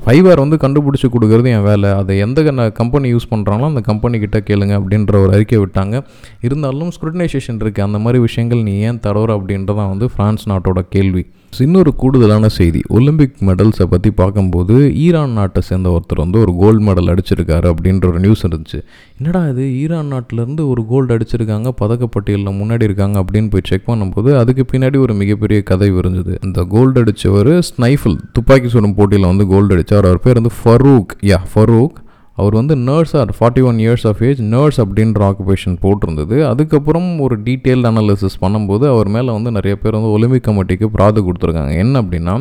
[0.06, 1.90] ஃபைவர் வந்து கண்டுபிடிச்சி கொடுக்குறது என் வேலை.
[1.90, 6.04] அதை எந்த கம்பெனி யூஸ் பண்ணுறாங்களோ அந்த கம்பெனி கிட்ட கேளுங்க அப்படின்ற ஒரு அறிக்கை விட்டாங்க.
[6.40, 11.24] இருந்தாலும் ஸ்க்ரூட்டனைசேஷன் இருக்குது அந்த மாதிரி விஷயங்கள் நீ ஏன் தரோற அப்படின்றதான் வந்து ஃப்ரான்ஸ் நாட்டோட கேள்வி.
[11.64, 12.80] இன்னொரு கூடுதலான செய்தி.
[12.88, 18.18] ஒலிம்பிக் மெடல்ஸை பற்றி பார்க்கும்போது ஈரான் நாட்டை சேர்ந்த ஒருத்தர் வந்து ஒரு கோல்டு மெடல் அடிச்சிருக்காரு அப்படின்ற ஒரு
[18.20, 18.78] நியூஸ் இருந்துச்சு.
[19.20, 19.64] என்னடா இது?
[19.82, 25.14] ஈரான் நாட்டிலேருந்து ஒரு கோல்டு அடிச்சிருக்காங்க பதக்கப்பட்டியலில் முன்னாடி இருக்காங்க அப்படின்னு போய் செக் பண்ணும்போது அதுக்கு பின்னாடி ஒரு
[25.14, 26.34] மிகப்பெரிய கதை விரிஞ்சுது.
[26.44, 31.40] இந்த கோல்டு அடித்தவர் ஸ்னைஃபிள் துப்பாக்கி சுடும் போட்டியில் வந்து கோல்டு அடித்தார் அவர் பேர் வந்து ஃபரூக் யா
[31.54, 31.96] ஃபரூக்
[32.42, 36.36] அவர் வந்து நர்ஸார் forty one years of age nurse அப்படின்ற ஆக்குபேஷன் போட்டிருந்தது.
[36.48, 41.72] அதுக்கப்புறம் ஒரு டீட்டெயில் அனாலிசிஸ் பண்ணும்போது அவர் மேலே வந்து நிறைய பேர் வந்து ஒலிம்பிக் கமிட்டிக்கு பிராது கொடுத்துருக்காங்க.
[41.84, 42.34] என்ன அப்படின்னா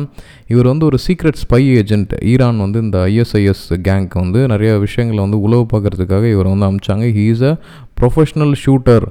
[0.54, 5.40] இவர் வந்து ஒரு சீக்ரெட் ஸ்பை ஏஜென்ட் ஈரான் வந்து இந்த ஐஎஸ்ஐஎஸ் கேங்க் வந்து நிறைய விஷயங்களை வந்து
[5.40, 7.08] உளவு பார்க்குறதுக்காக இவர் வந்து அமிச்சாங்க.
[7.18, 7.54] He is a
[8.00, 9.06] professional shooter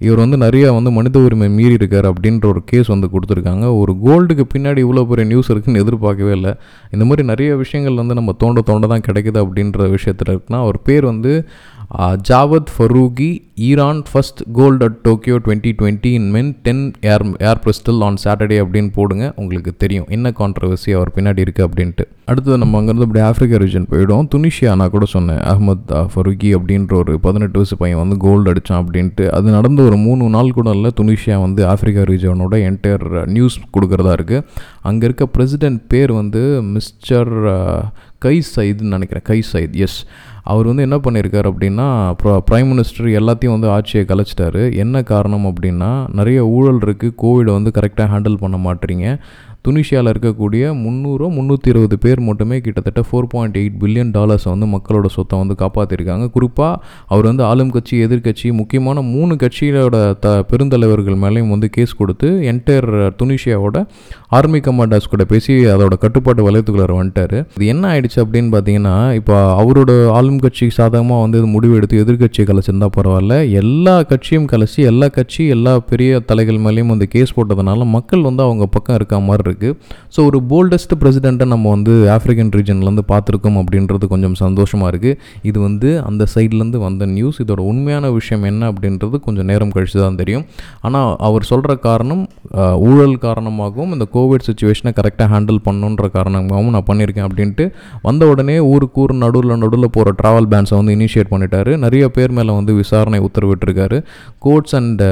[0.00, 3.66] இவர் வந்து நிறையா வந்து மனித உரிமை மீறி இருக்கார் அப்படின்ற ஒரு கேஸ் வந்து கொடுத்துருக்காங்க.
[3.80, 6.52] ஒரு கோல்டுக்கு பின்னாடி இவ்வளோ பெரிய நியூஸ் இருக்குன்னு எதிர்பார்க்கவே இல்லை.
[6.90, 11.04] இந்த மாதிரி நிறைய விஷயங்கள் வந்து நம்ம தோண்ட தோண்ட தான் கிடைக்குது அப்படின்ற விஷயத்தில் இருக்குன்னா அவர் பேர்
[11.04, 11.32] வந்து
[12.28, 13.30] Javad Foroughi
[13.68, 18.58] Iran first gold at Tokyo twenty twenty in men ten air air pistol on Saturday
[18.64, 20.06] அப்படின்னு போடுங்க உங்களுக்கு தெரியும்.
[20.16, 22.04] என்ன கான்ட்ரவர்சி அவர் பின்னாடி இருக்குது அப்படின்ட்டு.
[22.24, 27.14] அடுத்தது நம்ம அங்கேருந்து அப்படி ஆஃப்ரிக்கா ரீஜன் போயிடும் துனிஷியா நான் கூட சொன்னேன் அஹமத் ஃபருகி அப்படின்ற ஒரு
[27.20, 29.26] பதினெட்டு வயசு பையன் வந்து கோல்டு அடித்தான் அப்படின்ட்டு.
[29.38, 33.06] அது நடந்த ஒரு மூணு நாள் கூட இல்லை துனிஷியா வந்து ஆஃப்ரிக்கா ரீஜனோட என்டையர்
[33.36, 34.44] நியூஸ் கொடுக்குறதா இருக்குது
[34.90, 37.32] அங்கே இருக்க பிரசிடென்ட் பேர் வந்து மிஸ்டர்
[38.26, 39.26] கை சைதுன்னு நினைக்கிறேன்.
[39.30, 39.98] கை சைத் எஸ்
[40.52, 41.86] அவர் வந்து என்ன பண்ணியிருக்கார் அப்படின்னா
[42.50, 44.62] ப்ரைம் மினிஸ்டர் எல்லாத்தையும் வந்து ஆட்சியை கலைச்சிட்டாரு.
[44.82, 49.06] என்ன காரணம் அப்படின்னா நிறைய ஊழல் இருக்குது கோவிடை வந்து கரெக்டாக ஹேண்டில் பண்ண மாட்டீங்க
[49.64, 55.06] துனிஷியாவில் இருக்கக்கூடிய முந்நூறோ முந்நூற்றி இருபது பேர் மட்டுமே கிட்டத்தட்ட ஃபோர் பாயிண்ட் எயிட் பில்லியன் டாலர்ஸை வந்து மக்களோட
[55.16, 61.52] சொத்தை வந்து காப்பாற்றிருக்காங்க குறிப்பாக அவர் வந்து ஆளும் கட்சி எதிர்கட்சி முக்கியமான மூணு கட்சியோட த பெருந்தலைவர்கள் மேலேயும்
[61.54, 62.88] வந்து கேஸ் கொடுத்து என்டையர்
[63.20, 63.76] துனிஷியாவோட
[64.38, 67.36] ஆர்மி கமாண்டர்ஸ் கூட பேசி அதோட கட்டுப்பாட்டு வலயத்துக்குள்ளார் வந்துட்டார்.
[67.56, 72.90] இது என்ன ஆயிடுச்சு அப்படின்னு பார்த்தீங்கன்னா இப்போ அவரோட ஆளும் கட்சி சாதகமாக வந்து முடிவு எடுத்து எதிர்கட்சியை கலைச்சிருந்தா
[72.98, 73.36] பரவாயில்ல.
[73.62, 78.66] எல்லா கட்சியும் கலைச்சி எல்லா கட்சி எல்லா பெரிய தலைகள் மேலேயும் வந்து கேஸ் போட்டதுனால மக்கள் வந்து அவங்க
[78.76, 79.76] பக்கம் இருக்க மாதிரி இருக்குது
[80.16, 85.16] ஸோ ஒரு போல்டஸ்ட் பிரசிடெண்ட்டை நம்ம வந்து ஆஃப்ரிக்கன் ரீஜன்லேருந்து பார்த்துருக்கோம் அப்படின்றது கொஞ்சம் சந்தோஷமாக இருக்குது
[85.50, 90.18] இது வந்து அந்த சைட்லேருந்து வந்த நியூஸ் இதோட உண்மையான விஷயம் என்ன அப்படின்றது கொஞ்சம் நேரம் கழித்து தான்
[90.22, 90.44] தெரியும்.
[90.86, 92.22] ஆனால் அவர் சொல்கிற காரணம்
[92.88, 97.64] ஊழல் காரணமாகவும் இந்த கோவிட் சுச்சுவேஷனை கரெக்டாக ஹேண்டில் பண்ணுன்ற காரணமாகவும் நான் பண்ணியிருக்கேன் அப்படின்ட்டு
[98.08, 101.72] வந்த உடனே ஊருக்கு ஊர் நடுவில் நடுவில் போகிற ட்ராவல் பேன்ஸை வந்து இனிஷியேட் பண்ணிட்டாரு.
[101.84, 103.98] நிறைய பேர் மேலே வந்து விசாரணை உத்தரவிட்டிருக்காரு.
[104.46, 105.02] கோர்ட்ஸ் அண்ட்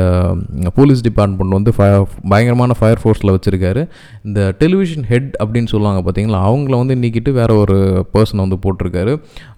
[0.79, 3.83] போலீஸ் டிபார்ட்மெண்ட் வந்து ஃபயர் பயங்கரமான ஃபயர் ஃபோர்ஸில் வச்சுருக்காரு.
[4.29, 6.39] இந்த டெலிவிஷன் ஹெட் அப்படின்னு சொல்லுவாங்க பார்த்தீங்களா?
[6.49, 7.77] அவங்கள வந்து நீக்கிட்டு வேற ஒரு
[8.15, 9.13] பர்சனை வந்து போட்டிருக்காரு.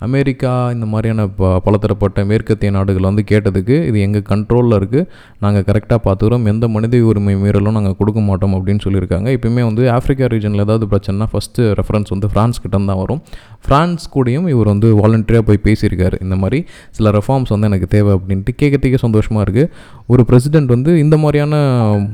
[0.06, 5.06] அமெரிக்கா இந்த மாதிரியான ப பலதரப்பட்ட மேற்கத்திய நாடுகள் வந்து கேட்டதுக்கு இது எங்கள் கண்ட்ரோலில் இருக்குது
[5.44, 9.28] நாங்கள் கரெக்டாக பார்த்துக்கிறோம் எந்த மனித உரிமை மீறலும் நாங்கள் கொடுக்க மாட்டோம் அப்படின்னு சொல்லியிருக்காங்க.
[9.36, 13.20] இப்போயுமே வந்து ஆஃப்ரிக்கா ரீஜனில் ஏதாவது பிரச்சனைனா ஃபஸ்ட்டு ரெஃபரன்ஸ் வந்து ஃப்ரான்ஸ் கிட்ட தான் வரும்.
[13.64, 16.16] ஃப்ரான்ஸ் கூடயும் இவர் வந்து வாலண்டியராக போய் பேசியிருக்காரு.
[16.26, 16.60] இந்த மாதிரி
[16.98, 19.68] சில ரெஃபார்ம்ஸ் வந்து எனக்கு தேவை அப்படின்ட்டு கேட்கறதுக்கே சந்தோஷமாக இருக்குது
[20.12, 21.54] ஒரு பிரசிடென்ட் வந்து இந்த மாதிரியான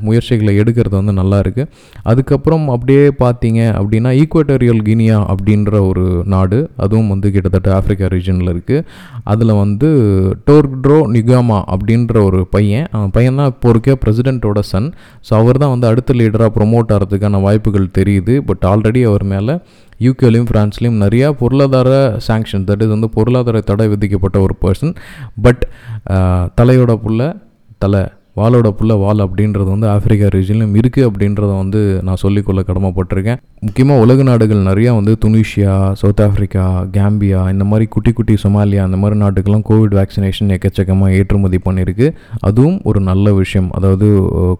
[0.07, 1.69] முயற்சிகளை எடுக்கிறது வந்து நல்லா இருக்குது
[2.11, 8.85] அதுக்கப்புறம் அப்படியே பார்த்தீங்க அப்படின்னா ஈக்குவேட்டரியல் கினியா அப்படின்ற ஒரு நாடு அதுவும் வந்து கிட்டத்தட்ட ஆஃப்ரிக்கா ரீஜனில் இருக்குது
[9.33, 9.89] அதில் வந்து
[10.49, 12.87] டோர்க்ட்ரோ நிகாமா அப்படின்ற ஒரு பையன்.
[12.95, 14.89] அவன் பையன் தான் இப்போ இருக்கே பிரசிடெண்ட்டோட சன்
[15.29, 18.35] ஸோ அவர் தான் வந்து அடுத்த லீடராக ப்ரொமோட் ஆகிறதுக்கான வாய்ப்புகள் தெரியுது.
[18.49, 19.55] பட் ஆல்ரெடி அவர் மேலே
[20.07, 21.91] யூகேலையும் ஃப்ரான்ஸ்லேயும் நிறையா பொருளாதார
[22.27, 24.93] சாங்ஷன் தட் இஸ் வந்து பொருளாதார தடை விதிக்கப்பட்ட ஒரு பர்சன்
[25.47, 25.63] பட்
[26.61, 27.21] தலையோட புள்ள
[27.83, 28.03] தலை
[28.37, 33.39] வாலோட புள்ள வால் அப்படின்றது வந்து ஆஃப்ரிக்கா ரீஜன்லையும் இருக்குது அப்படின்றத வந்து நான் சொல்லிக்கொள்ள கடமைப்பட்டிருக்கேன்.
[33.67, 36.65] முக்கியமாக உலக நாடுகள் நிறையா வந்து துனிஷியா சவுத் ஆஃப்ரிக்கா
[36.97, 42.09] கேம்பியா இந்த மாதிரி குட்டி குட்டி சொமாலியா அந்த மாதிரி நாட்டுக்கெல்லாம் கோவிட் வேக்சினேஷன் எக்கச்சக்கமாக ஏற்றுமதி பண்ணியிருக்கு
[42.49, 43.69] அதுவும் ஒரு நல்ல விஷயம்.
[43.71, 44.07] அதாவது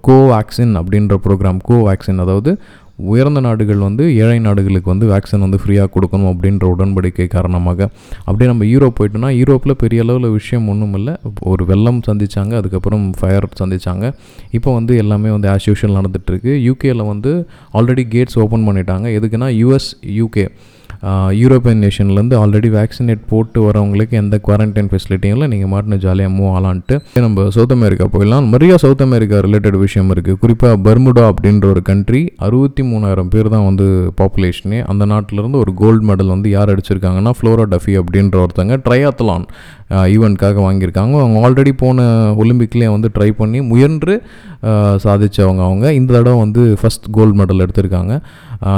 [0.10, 2.54] கோவேக்சின் அப்படின்ற ப்ரோக்ராம் கோவேக்சின் அதாவது
[2.98, 7.90] உயர்ந்த நாடுகள் வந்து ஏழை நாடுகளுக்கு வந்து வேக்சின் வந்து ஃப்ரீயாக கொடுக்கணும் அப்படின்ற உடன்படிக்கை காரணமாக.
[8.26, 11.16] அப்படியே நம்ம யூரோப் போயிட்டோம்னா யூரோப்பில் பெரிய அளவில் விஷயம் ஒன்றும் இல்லை
[11.52, 14.14] ஒரு வெள்ளம் சந்திச்சாங்க அதுக்கப்புறம் ஃபயர் சந்திச்சாங்க.
[14.60, 17.34] இப்போ வந்து எல்லாமே வந்து ஆஸ் யூஷுவல் நடந்துகிட்ருக்கு யூகேயில் வந்து
[17.74, 19.08] ஆல்ரெடி கேட்ஸ் ஓப்பன் பண்ணிட்டாங்க.
[19.20, 20.48] எதுக்குன்னா யூஎஸ் யூகே
[21.40, 25.48] யூரோப்பியன் நேஷன்லேருந்து ஆல்ரெடி வேக்சினேட் போட்டு வரவங்களுக்கு எந்த குவாரண்டைன் ஃபெசிலிட்டியும் இல்லை.
[25.52, 28.48] நீங்கள் மாட்டின ஜாலியாக மூவ் ஆலான்ட்டு நம்ம சவுத் அமெரிக்கா போயிடலாம்.
[28.54, 33.66] நிறைய சவுத் அமெரிக்கா ரிலேட்டட் விஷயம் இருக்குது குறிப்பாக பர்முடா அப்படின்ற ஒரு கண்ட்ரி அறுபத்தி மூணாயிரம் பேர் தான்
[33.70, 33.86] வந்து
[34.20, 39.48] பாப்புலேஷனே அந்த நாட்டிலேருந்து ஒரு கோல்டு மெடல் வந்து யார் அடிச்சிருக்காங்கன்னா ஃப்ளோரா டஃபி அப்படின்ற ஒருத்தங்க ட்ரையாத்தலான்
[40.14, 41.14] ஈவெண்ட்காக வாங்கியிருக்காங்க.
[41.24, 42.06] அவங்க ஆல்ரெடி போன
[42.44, 44.16] ஒலிம்பிக்லேயே வந்து ட்ரை பண்ணி முயன்று
[45.06, 45.86] சாதித்தவங்க அவங்க.
[46.00, 48.14] இந்த தடவை வந்து ஃபஸ்ட் கோல்டு மெடல் எடுத்திருக்காங்க.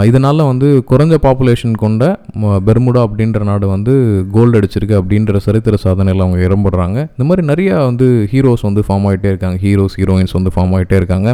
[0.09, 2.03] இதனால் வந்து குறைஞ்ச பாப்புலேஷன் கொண்ட
[2.67, 3.93] பெர்முடா அப்படின்ற நாடு வந்து
[4.35, 9.29] கோல்டு அடிச்சிருக்கு அப்படின்ற சரித்திர சாதனையில் அவங்க இடம்படுறாங்க இந்த மாதிரி நிறையா வந்து ஹீரோஸ் வந்து ஃபார்ம் ஆகிட்டே
[9.33, 9.57] இருக்காங்க.
[9.65, 11.29] ஹீரோஸ் ஹீரோயின்ஸ் வந்து ஃபார்ம் ஆகிட்டே இருக்காங்க.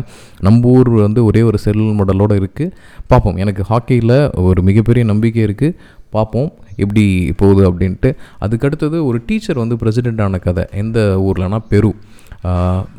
[0.47, 2.73] நம்ம ஊர் வந்து ஒரே ஒரு செல் மெடலோடு இருக்குது
[3.13, 3.39] பார்ப்போம்.
[3.45, 4.17] எனக்கு ஹாக்கியில்
[4.49, 5.75] ஒரு மிகப்பெரிய நம்பிக்கை இருக்குது
[6.17, 6.51] பார்ப்போம்.
[6.83, 7.05] எப்படி
[7.41, 8.11] போகுது அப்படின்ட்டு.
[8.45, 10.65] அதுக்கடுத்தது ஒரு டீச்சர் வந்து பிரசிடெண்ட் ஆன கதை.
[10.83, 11.91] எந்த ஊர்லனா பெரு.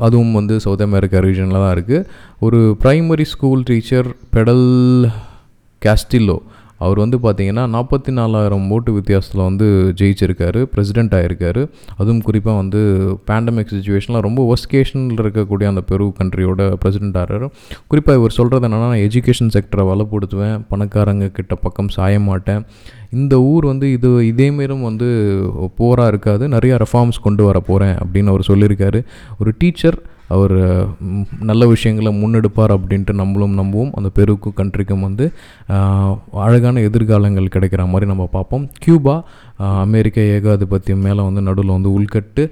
[0.07, 2.07] அதுவும் வந்து சவுத் அமெரிக்கா ரீஜனில் தான் இருக்குது
[2.47, 4.65] ஒரு primary school teacher Pedro
[5.87, 6.39] Castillo
[6.85, 11.63] அவர் வந்து பார்த்திங்கன்னா நாற்பத்தி நாலாயிரம் ஓட்டு வித்தியாசத்தில் வந்து ஜெயிச்சிருக்காரு பிரசிடெண்ட் ஆகிருக்காரு
[11.97, 12.81] அதுவும் குறிப்பாக வந்து
[13.27, 17.47] பேண்டமிக் சுச்சுவேஷனில் ரொம்ப ஒஸ்கேஷனில் இருக்கக்கூடிய அந்த பெரு கண்ட்ரியோட பிரசிடெண்ட் ஆகிறாரு
[17.87, 22.67] குறிப்பாக இவர் சொல்கிறது என்னென்னா நான் எஜுகேஷன் செக்டரை வளப்படுத்துவேன் பணக்காரங்க கிட்ட பக்கம் சாய மாட்டேன்.
[23.11, 25.09] இந்த ஊர் வந்து இது இதேமாரும் வந்து
[25.77, 29.03] போராக இருக்காது நிறையா ரெஃபார்ம்ஸ் கொண்டு வர போகிறேன் அப்படின்னு அவர் சொல்லியிருக்காரு.
[29.39, 29.99] ஒரு டீச்சர்
[30.35, 30.55] அவர்
[31.51, 33.93] நல்ல விஷயங்களை முன்னெடுப்பார் அப்படின்ட்டு நம்மளும் நம்புவோம்.
[33.93, 35.27] அந்த பெருக்கும் கண்ட்ரிக்கும் வந்து
[36.47, 38.65] அழகான எதிர்காலங்கள் கிடைக்கிற மாதிரி நம்ம பார்ப்போம்.
[38.79, 39.17] கியூபா
[39.85, 42.43] அமெரிக்க ஏகாதிபத்தியம் மேலே வந்து நடுவில் வந்து உள்கட்டு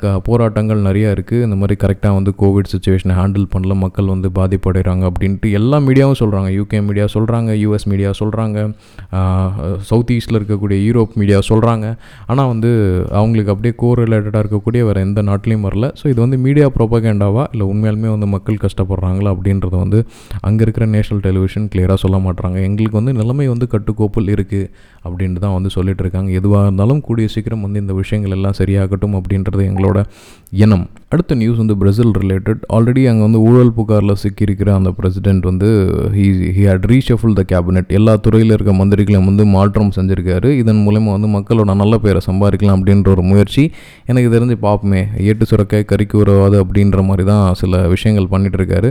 [0.00, 3.74] க போராட்டங்கள் நிறையா இருக்குது இந்த மாதிரி கரெக்டாக வந்து கோவிட் சுச்சுவேஷனை ஹேண்டில் பண்ணல.
[3.84, 8.58] மக்கள் வந்து பாதிப்படைகிறாங்க அப்படின்ட்டு எல்லா மீடியாவும் சொல்கிறாங்க யூகே மீடியா சொல்கிறாங்க யூஎஸ் மீடியா சொல்கிறாங்க
[9.90, 11.86] சவுத் ஈஸ்டில் இருக்கக்கூடிய யூரோப் மீடியா சொல்கிறாங்க
[12.32, 12.70] ஆனால் வந்து
[13.18, 15.88] அவங்களுக்கு அப்படியே கோ ரிலேட்டடாக இருக்கக்கூடிய வேறு எந்த நாட்டிலையும் வரல.
[16.00, 20.00] ஸோ இது வந்து மீடியா ப்ரொபகேண்டாவா இல்லை உண்மையாலுமே வந்து மக்கள் கஷ்டப்படுறாங்களா அப்படின்றத வந்து
[20.48, 24.70] அங்கே இருக்கிற நேஷனல் டெலிவிஷன் கிளியராக சொல்ல மாட்டுறாங்க எங்களுக்கு வந்து நிலைமை வந்து கட்டுக்கோப்பில் இருக்குது
[25.08, 29.62] அப்படின்ட்டு தான் வந்து சொல்லிட்டு இருக்காங்க எதுவாக இருந்தாலும் கூடிய சீக்கிரம் வந்து இந்த விஷயங்கள் எல்லாம் சரியாகட்டும் அப்படின்றது
[29.70, 29.98] எங்களோட
[30.64, 30.84] எண்ணம்.
[31.14, 35.68] அடுத்த நியூஸ் வந்து பிரேசில் ரிலேட்டட் ஆல்ரெடி அங்கே வந்து ஊழல் புகாரில் சிக்கியிருக்கிற அந்த பிரசிடென்ட் வந்து
[36.16, 40.48] he he had reshuffle the cabinet எல்லா துறையில் இருக்க மந்திரிகளையும் வந்து மாற்றம் செஞ்சுருக்காரு.
[40.62, 43.64] இதன் மூலயமா வந்து மக்களோட நல்ல பேரை சம்பாதிக்கலாம் அப்படின்ற ஒரு முயற்சி.
[44.12, 48.90] எனக்கு தெரிஞ்சு பார்ப்போமே ஏட்டு சுரக்க கறிக்கு உறவாது அப்படின்ற மாதிரி தான் சில விஷயங்கள் பண்ணிகிட்ருக்காரு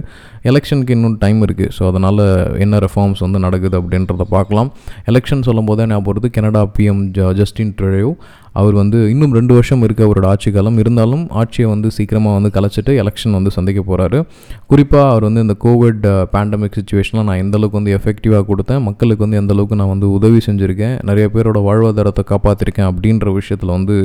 [0.52, 2.24] எலெக்ஷனுக்கு இன்னும் டைம் இருக்குது ஸோ அதனால்
[2.66, 4.72] என்ன ரெஃபார்ம்ஸ் வந்து நடக்குது அப்படின்றத பார்க்கலாம்.
[5.12, 8.12] எலெக்ஷன் சொல்லும் போதே போகிறது கனடா பிஎம் ஜஸ்டின் ட்ரெயோ
[8.60, 10.78] அவர் வந்து இன்னும் ரெண்டு வருஷம் இருக்குது அவரோட ஆட்சி காலம்.
[10.84, 14.20] இருந்தாலும் ஆட்சியை வந்து சீக்கிரமாக வந்து கலைச்சிட்டு எலெக்ஷன் வந்து சந்திக்க போகிறாரு
[14.72, 19.40] குறிப்பாக அவர் வந்து இந்த கோவிட் பேண்டமிக் சுச்சுவேஷனில் நான் எந்த அளவுக்கு வந்து எஃபெக்டிவாக கொடுத்தேன் மக்களுக்கு வந்து
[19.42, 23.96] எந்தளவுக்கு நான் வந்து உதவி செஞ்சுருக்கேன் நிறைய பேரோட வாழ்வாதாரத்தை காப்பாற்றிருக்கேன் அப்படின்ற விஷயத்தில் வந்து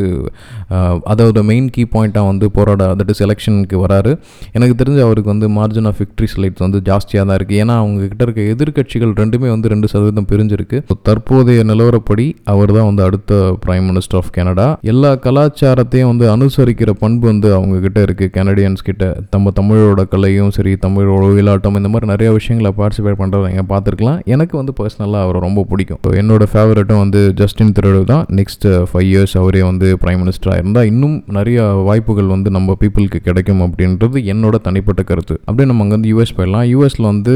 [1.13, 4.13] அதோட மெயின் கீ பாயிண்ட்டாக வந்து போராட தட் இஸ் எலெக்ஷனுக்கு வராரு.
[4.57, 8.41] எனக்கு தெரிஞ்சு அவருக்கு வந்து மார்ஜின் ஆஃப் விக்ட்ரி ஸ்லைட்ஸ் வந்து ஜாஸ்தியாக தான் இருக்குது ஏன்னா அவங்கக்கிட்ட இருக்க
[8.55, 10.81] எதிர்க்கட்சிகள் ரெண்டுமே வந்து ரெண்டு சதவீதம் பிரிஞ்சிருக்கு.
[11.09, 13.35] தற்போதைய நிலவரப்படி அவர் தான் வந்து அடுத்த
[13.67, 14.69] பிரைம் மினிஸ்டர் ஆஃப் கனடா.
[14.93, 20.73] எல்லா கலாச்சாரத்தையும் வந்து அனுசரிக்கிற பண்பு வந்து அவங்க கிட்ட இருக்குது கனடியன்ஸ் கிட்ட நம்ம தமிழோட கலையும் சரி
[20.85, 24.19] தமிழோட ஒயிலாட்டம் இந்த மாதிரி நிறைய விஷயங்களை பார்ட்டிசிபேட் பண்ணுறவங்க நீங்கள் பார்த்துருக்கலாம்.
[24.35, 25.99] எனக்கு வந்து பர்சனலாக அவரை ரொம்ப பிடிக்கும்.
[26.01, 28.25] இப்போ என்னோட ஃபேவரட்டும் வந்து ஜஸ்டின் திருடு தான்.
[28.41, 33.63] நெக்ஸ்ட் ஃபைவ் இயர்ஸ் அவரே வந்து பிரைம் மினிஸ்டராக இருந்தால் இன்னும் நிறைய வாய்ப்புகள் வந்து நம்ம பீப்புளுக்கு கிடைக்கும்
[33.67, 35.35] அப்படின்றது என்னோட தனிப்பட்ட கருத்து.
[35.47, 36.67] அப்படியே நம்ம அங்கே வந்து யூஎஸ் போயிடலாம்.
[36.73, 37.35] யூஎஸில் வந்து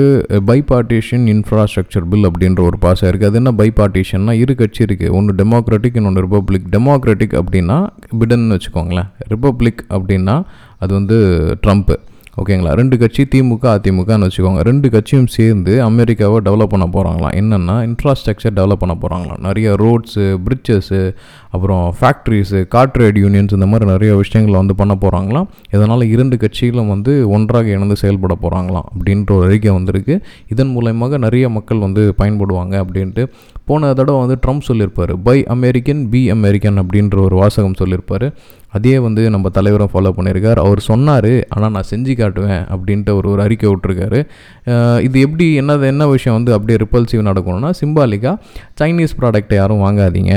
[0.50, 5.12] பை பார்ட்டிஷன் இன்ஃப்ராஸ்ட்ரக்சர் பில் அப்படின்ற ஒரு பாஸ் இருக்குது அது என்ன பை பார்ட்டிஷன்னா இரு கட்சி இருக்குது
[5.18, 9.08] ஒன்று டெமோக்ராட்டிக் இன்னொன்று ரிப்பப்ளிக் டெமோக்ராட்டிக் அப்படின்னா பிடன் வச்சுக்கோங்களேன்.
[9.28, 10.44] ரிப்பப்ளிக் அப்படின்னா
[10.78, 11.18] அது வந்து
[11.66, 11.96] ட்ரம்ப்பு
[12.40, 12.72] ஓகேங்களா?
[12.72, 14.60] ரெண்டு கட்சி திமுக அதிமுகன்னு வச்சுக்கோங்க.
[14.60, 21.14] ரெண்டு கட்சியும் சேர்ந்து அமெரிக்காவை டெவலப் பண்ண போகிறாங்களாம் என்னென்னா இன்ஃப்ராஸ்ட்ரக்சர் டெவலப் பண்ண போகிறாங்களாம் நிறைய ரோட்ஸு பிரிட்ஜஸ்ஸு
[21.50, 27.28] அப்புறம் ஃபேக்ட்ரிஸு கார்ட்ரேட் யூனியன்ஸ் இந்த மாதிரி நிறைய விஷயங்களை வந்து பண்ண போகிறாங்களாம் இதனால் இரண்டு கட்சிகளும் வந்து
[27.28, 30.22] ஒன்றாக இணைந்து செயல்பட போகிறாங்களாம் அப்படின்ற ஒரு அறிக்கை வந்திருக்கு.
[30.48, 33.26] இதன் மூலயமாக நிறைய மக்கள் வந்து பயன்படுவாங்க அப்படின்ட்டு.
[33.64, 35.22] போன தடவை வந்து ட்ரம்ப் சொல்லியிருப்பார்.
[35.22, 38.34] பை அமெரிக்கன் பி அமெரிக்கன் அப்படின்ற ஒரு வாசகம் சொல்லியிருப்பார்.
[38.78, 40.60] அதே வந்து நம்ம தலைவரும் ஃபாலோ பண்ணியிருக்கார்.
[40.64, 44.20] அவர் சொன்னார் ஆனால் நான் செஞ்சு காட்டுவேன் அப்படின்ட்டு ஒரு ஒரு அறிக்கை விட்டுருக்காரு.
[45.08, 48.36] இது எப்படி என்னது என்ன விஷயம் வந்து அப்படியே ரிப்பல்சிவ் நடக்கணும்னா சிம்பாலிக்காக
[48.80, 50.34] சைனீஸ் ப்ராடக்ட்டை யாரும் வாங்காதீங்க.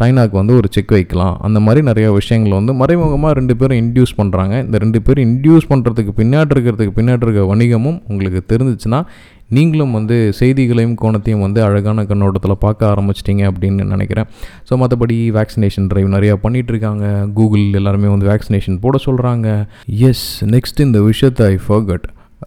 [0.00, 1.36] சைனாவுக்கு வந்து ஒரு செக் வைக்கலாம்.
[1.46, 6.12] அந்த மாதிரி நிறைய விஷயங்கள் வந்து மறைமுகமாக ரெண்டு பேரும் இன்டியூஸ் பண்ணுறாங்க இந்த ரெண்டு பேரும் இன்டியூஸ் பண்ணுறதுக்கு
[6.20, 9.00] பின்னாடி இருக்கிறதுக்கு பின்னாடி இருக்க வணிகமும் உங்களுக்கு தெரிஞ்சிச்சுன்னா
[9.50, 14.28] நீங்களும் வந்து செய்திகளையும் கோணத்தையும் வந்து அழகான கண்ணோட்டத்தில் பார்க்க ஆரம்பிச்சிட்டிங்க அப்படின்னு நினைக்கிறேன்.
[14.68, 19.66] ஸோ மற்றபடி வேக்சினேஷன் ட்ரைவ் நிறையா பண்ணிகிட்ருக்காங்க கூகுள் எல்லாருமே வந்து வேக்சினேஷன் போட சொல்கிறாங்க
[20.10, 22.06] எஸ் நெக்ஸ்ட் இந்த விஷயத்தை ஐ ஃபர்கட்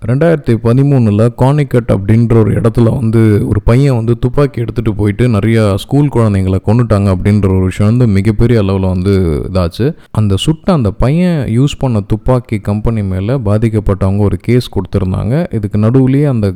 [0.10, 6.08] ரெண்டாயிரத்தி பதிமூணில் கானிக்கட் அப்படின்ற ஒரு இடத்துல வந்து ஒரு பையன் வந்து துப்பாக்கி எடுத்துகிட்டு போயிட்டு நிறையா ஸ்கூல்
[6.15, 9.13] குழந்தைங்களை கொண்டுட்டாங்க அப்படின்ற ஒரு விஷயம் வந்து மிகப்பெரிய அளவில் வந்து
[9.49, 9.88] இதாச்சு.
[10.19, 15.54] அந்த சுட்ட அந்த பையன் யூஸ் பண்ண துப்பாக்கி கம்பெனி மேலே பாதிக்கப்பட்டவங்க ஒரு கேஸ் கொடுத்துருந்தாங்க.
[15.60, 16.54] இதுக்கு நடுவுலேயே அந்த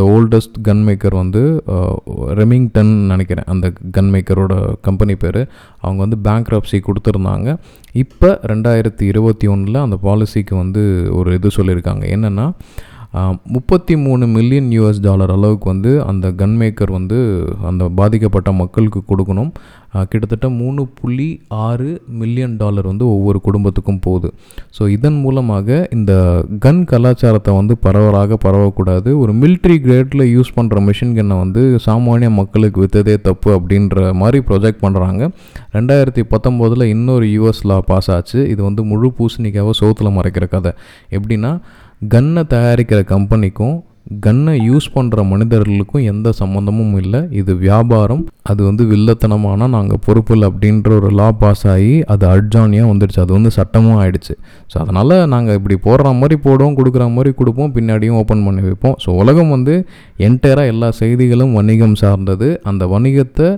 [0.00, 1.44] த ஓல்டஸ்ட் கன் மேக்கர் வந்து
[2.40, 3.48] ரெமிங்டன் நினைக்கிறேன்.
[3.54, 4.54] அந்த கன் மேக்கரோட
[4.88, 5.40] கம்பெனி பேர்.
[5.80, 7.56] அவங்க வந்து பேங்க்ரப்சி கொடுத்துருந்தாங்க.
[8.02, 10.82] இப்போ ரெண்டாயிரத்தி இருபத்தி ஒன்றில் அந்த பாலிசிக்கு வந்து
[11.18, 12.04] ஒரு இது சொல்லியிருக்காங்க.
[12.14, 12.46] என்னென்னா
[13.54, 17.18] முப்பத்தி மூணு மில்லியன் யூஎஸ் டாலர் அளவுக்கு வந்து அந்த கன் மேக்கர் வந்து
[17.68, 19.50] அந்த பாதிக்கப்பட்ட மக்களுக்கு கொடுக்கணும்.
[20.12, 21.26] கிட்டத்தட்ட மூணு புள்ளி
[21.66, 24.28] ஆறு மில்லியன் டாலர் வந்து ஒவ்வொரு குடும்பத்துக்கும் போகுது.
[24.76, 26.12] ஸோ இதன் மூலமாக இந்த
[26.64, 29.10] கன் கலாச்சாரத்தை வந்து பரவலாக பரவக்கூடாது.
[29.22, 34.84] ஒரு மிலிட்ரி கிரேடில் யூஸ் பண்ணுற மிஷின் கன்னை வந்து சாமானிய மக்களுக்கு விற்றதே தப்பு அப்படின்ற மாதிரி ப்ரொஜெக்ட்
[34.84, 35.30] பண்ணுறாங்க
[35.76, 38.40] ரெண்டாயிரத்தி பத்தொம்போதில் இன்னொரு யூஎஸ் லா பாஸ் ஆச்சு.
[38.54, 40.74] இது வந்து முழு பூசணிக்காக சோத்தில் மறைக்கிற கதை.
[41.18, 41.54] எப்படின்னா
[42.12, 43.74] கன்னை தயாரிக்கிற கம்பெனிக்கும்
[44.24, 47.20] கன்னை யூஸ் பண்ணுற மனிதர்களுக்கும் எந்த சம்மந்தமும் இல்லை.
[47.40, 48.22] இது வியாபாரம்.
[48.50, 53.20] அது வந்து வில்லத்தனமான நாங்கள் பொறுப்பில் அப்படின்ற ஒரு லா பாஸ் ஆகி அது அட்ஜானியாக வந்துடுச்சு.
[53.24, 54.34] அது வந்து சட்டமும் ஆயிடுச்சு.
[54.72, 58.96] ஸோ அதனால் நாங்கள் இப்படி போடுற மாதிரி போடுவோம் கொடுக்குற மாதிரி கொடுப்போம் பின்னாடியும் ஓப்பன் பண்ணி வைப்போம்.
[59.04, 59.76] ஸோ உலகம் வந்து
[60.28, 62.50] என்டையராக எல்லா செய்திகளும் வணிகம் சார்ந்தது.
[62.72, 63.48] அந்த வணிகத்தை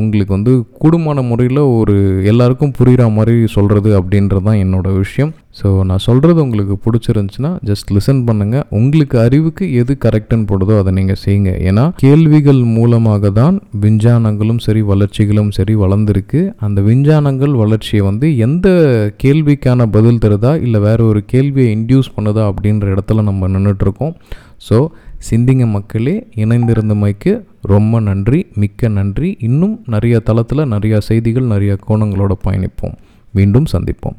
[0.00, 1.96] உங்களுக்கு வந்து கூடுமான முறையில் ஒரு
[2.32, 5.32] எல்லாருக்கும் புரிகிற மாதிரி சொல்கிறது அப்படின்றது தான் என்னோடய விஷயம்.
[5.58, 11.20] ஸோ நான் சொல்கிறது உங்களுக்கு பிடிச்சிருந்துச்சுன்னா ஜஸ்ட் லிசன் பண்ணுங்கள் உங்களுக்கு அறிவுக்கு எது கரெக்டுன்னு போடுதோ அதை நீங்கள்
[11.24, 11.50] செய்யுங்க.
[11.68, 16.40] ஏன்னா கேள்விகள் மூலமாக தான் விஞ்ஞானங்களும் சரி வளர்ச்சிகளும் சரி வளர்ந்துருக்கு.
[16.66, 18.68] அந்த விஞ்ஞானங்கள் வளர்ச்சியை வந்து எந்த
[19.24, 24.16] கேள்விக்கான பதில் தருதா இல்லை வேற ஒரு கேள்வியை இன்டியூஸ் பண்ணுதா அப்படின்ற இடத்துல நம்ம நின்றுட்டுருக்கோம்
[24.68, 24.78] ஸோ
[25.28, 27.32] சிந்திங்க மக்களே இணைந்திருந்தமைக்கு
[27.74, 29.28] ரொம்ப நன்றி மிக்க நன்றி.
[29.48, 32.96] இன்னும் நிறைய தளத்தில் நிறையா செய்திகள் நிறைய கோணங்களோட பயணிப்போம்.
[33.38, 34.18] மீண்டும் சந்திப்போம்.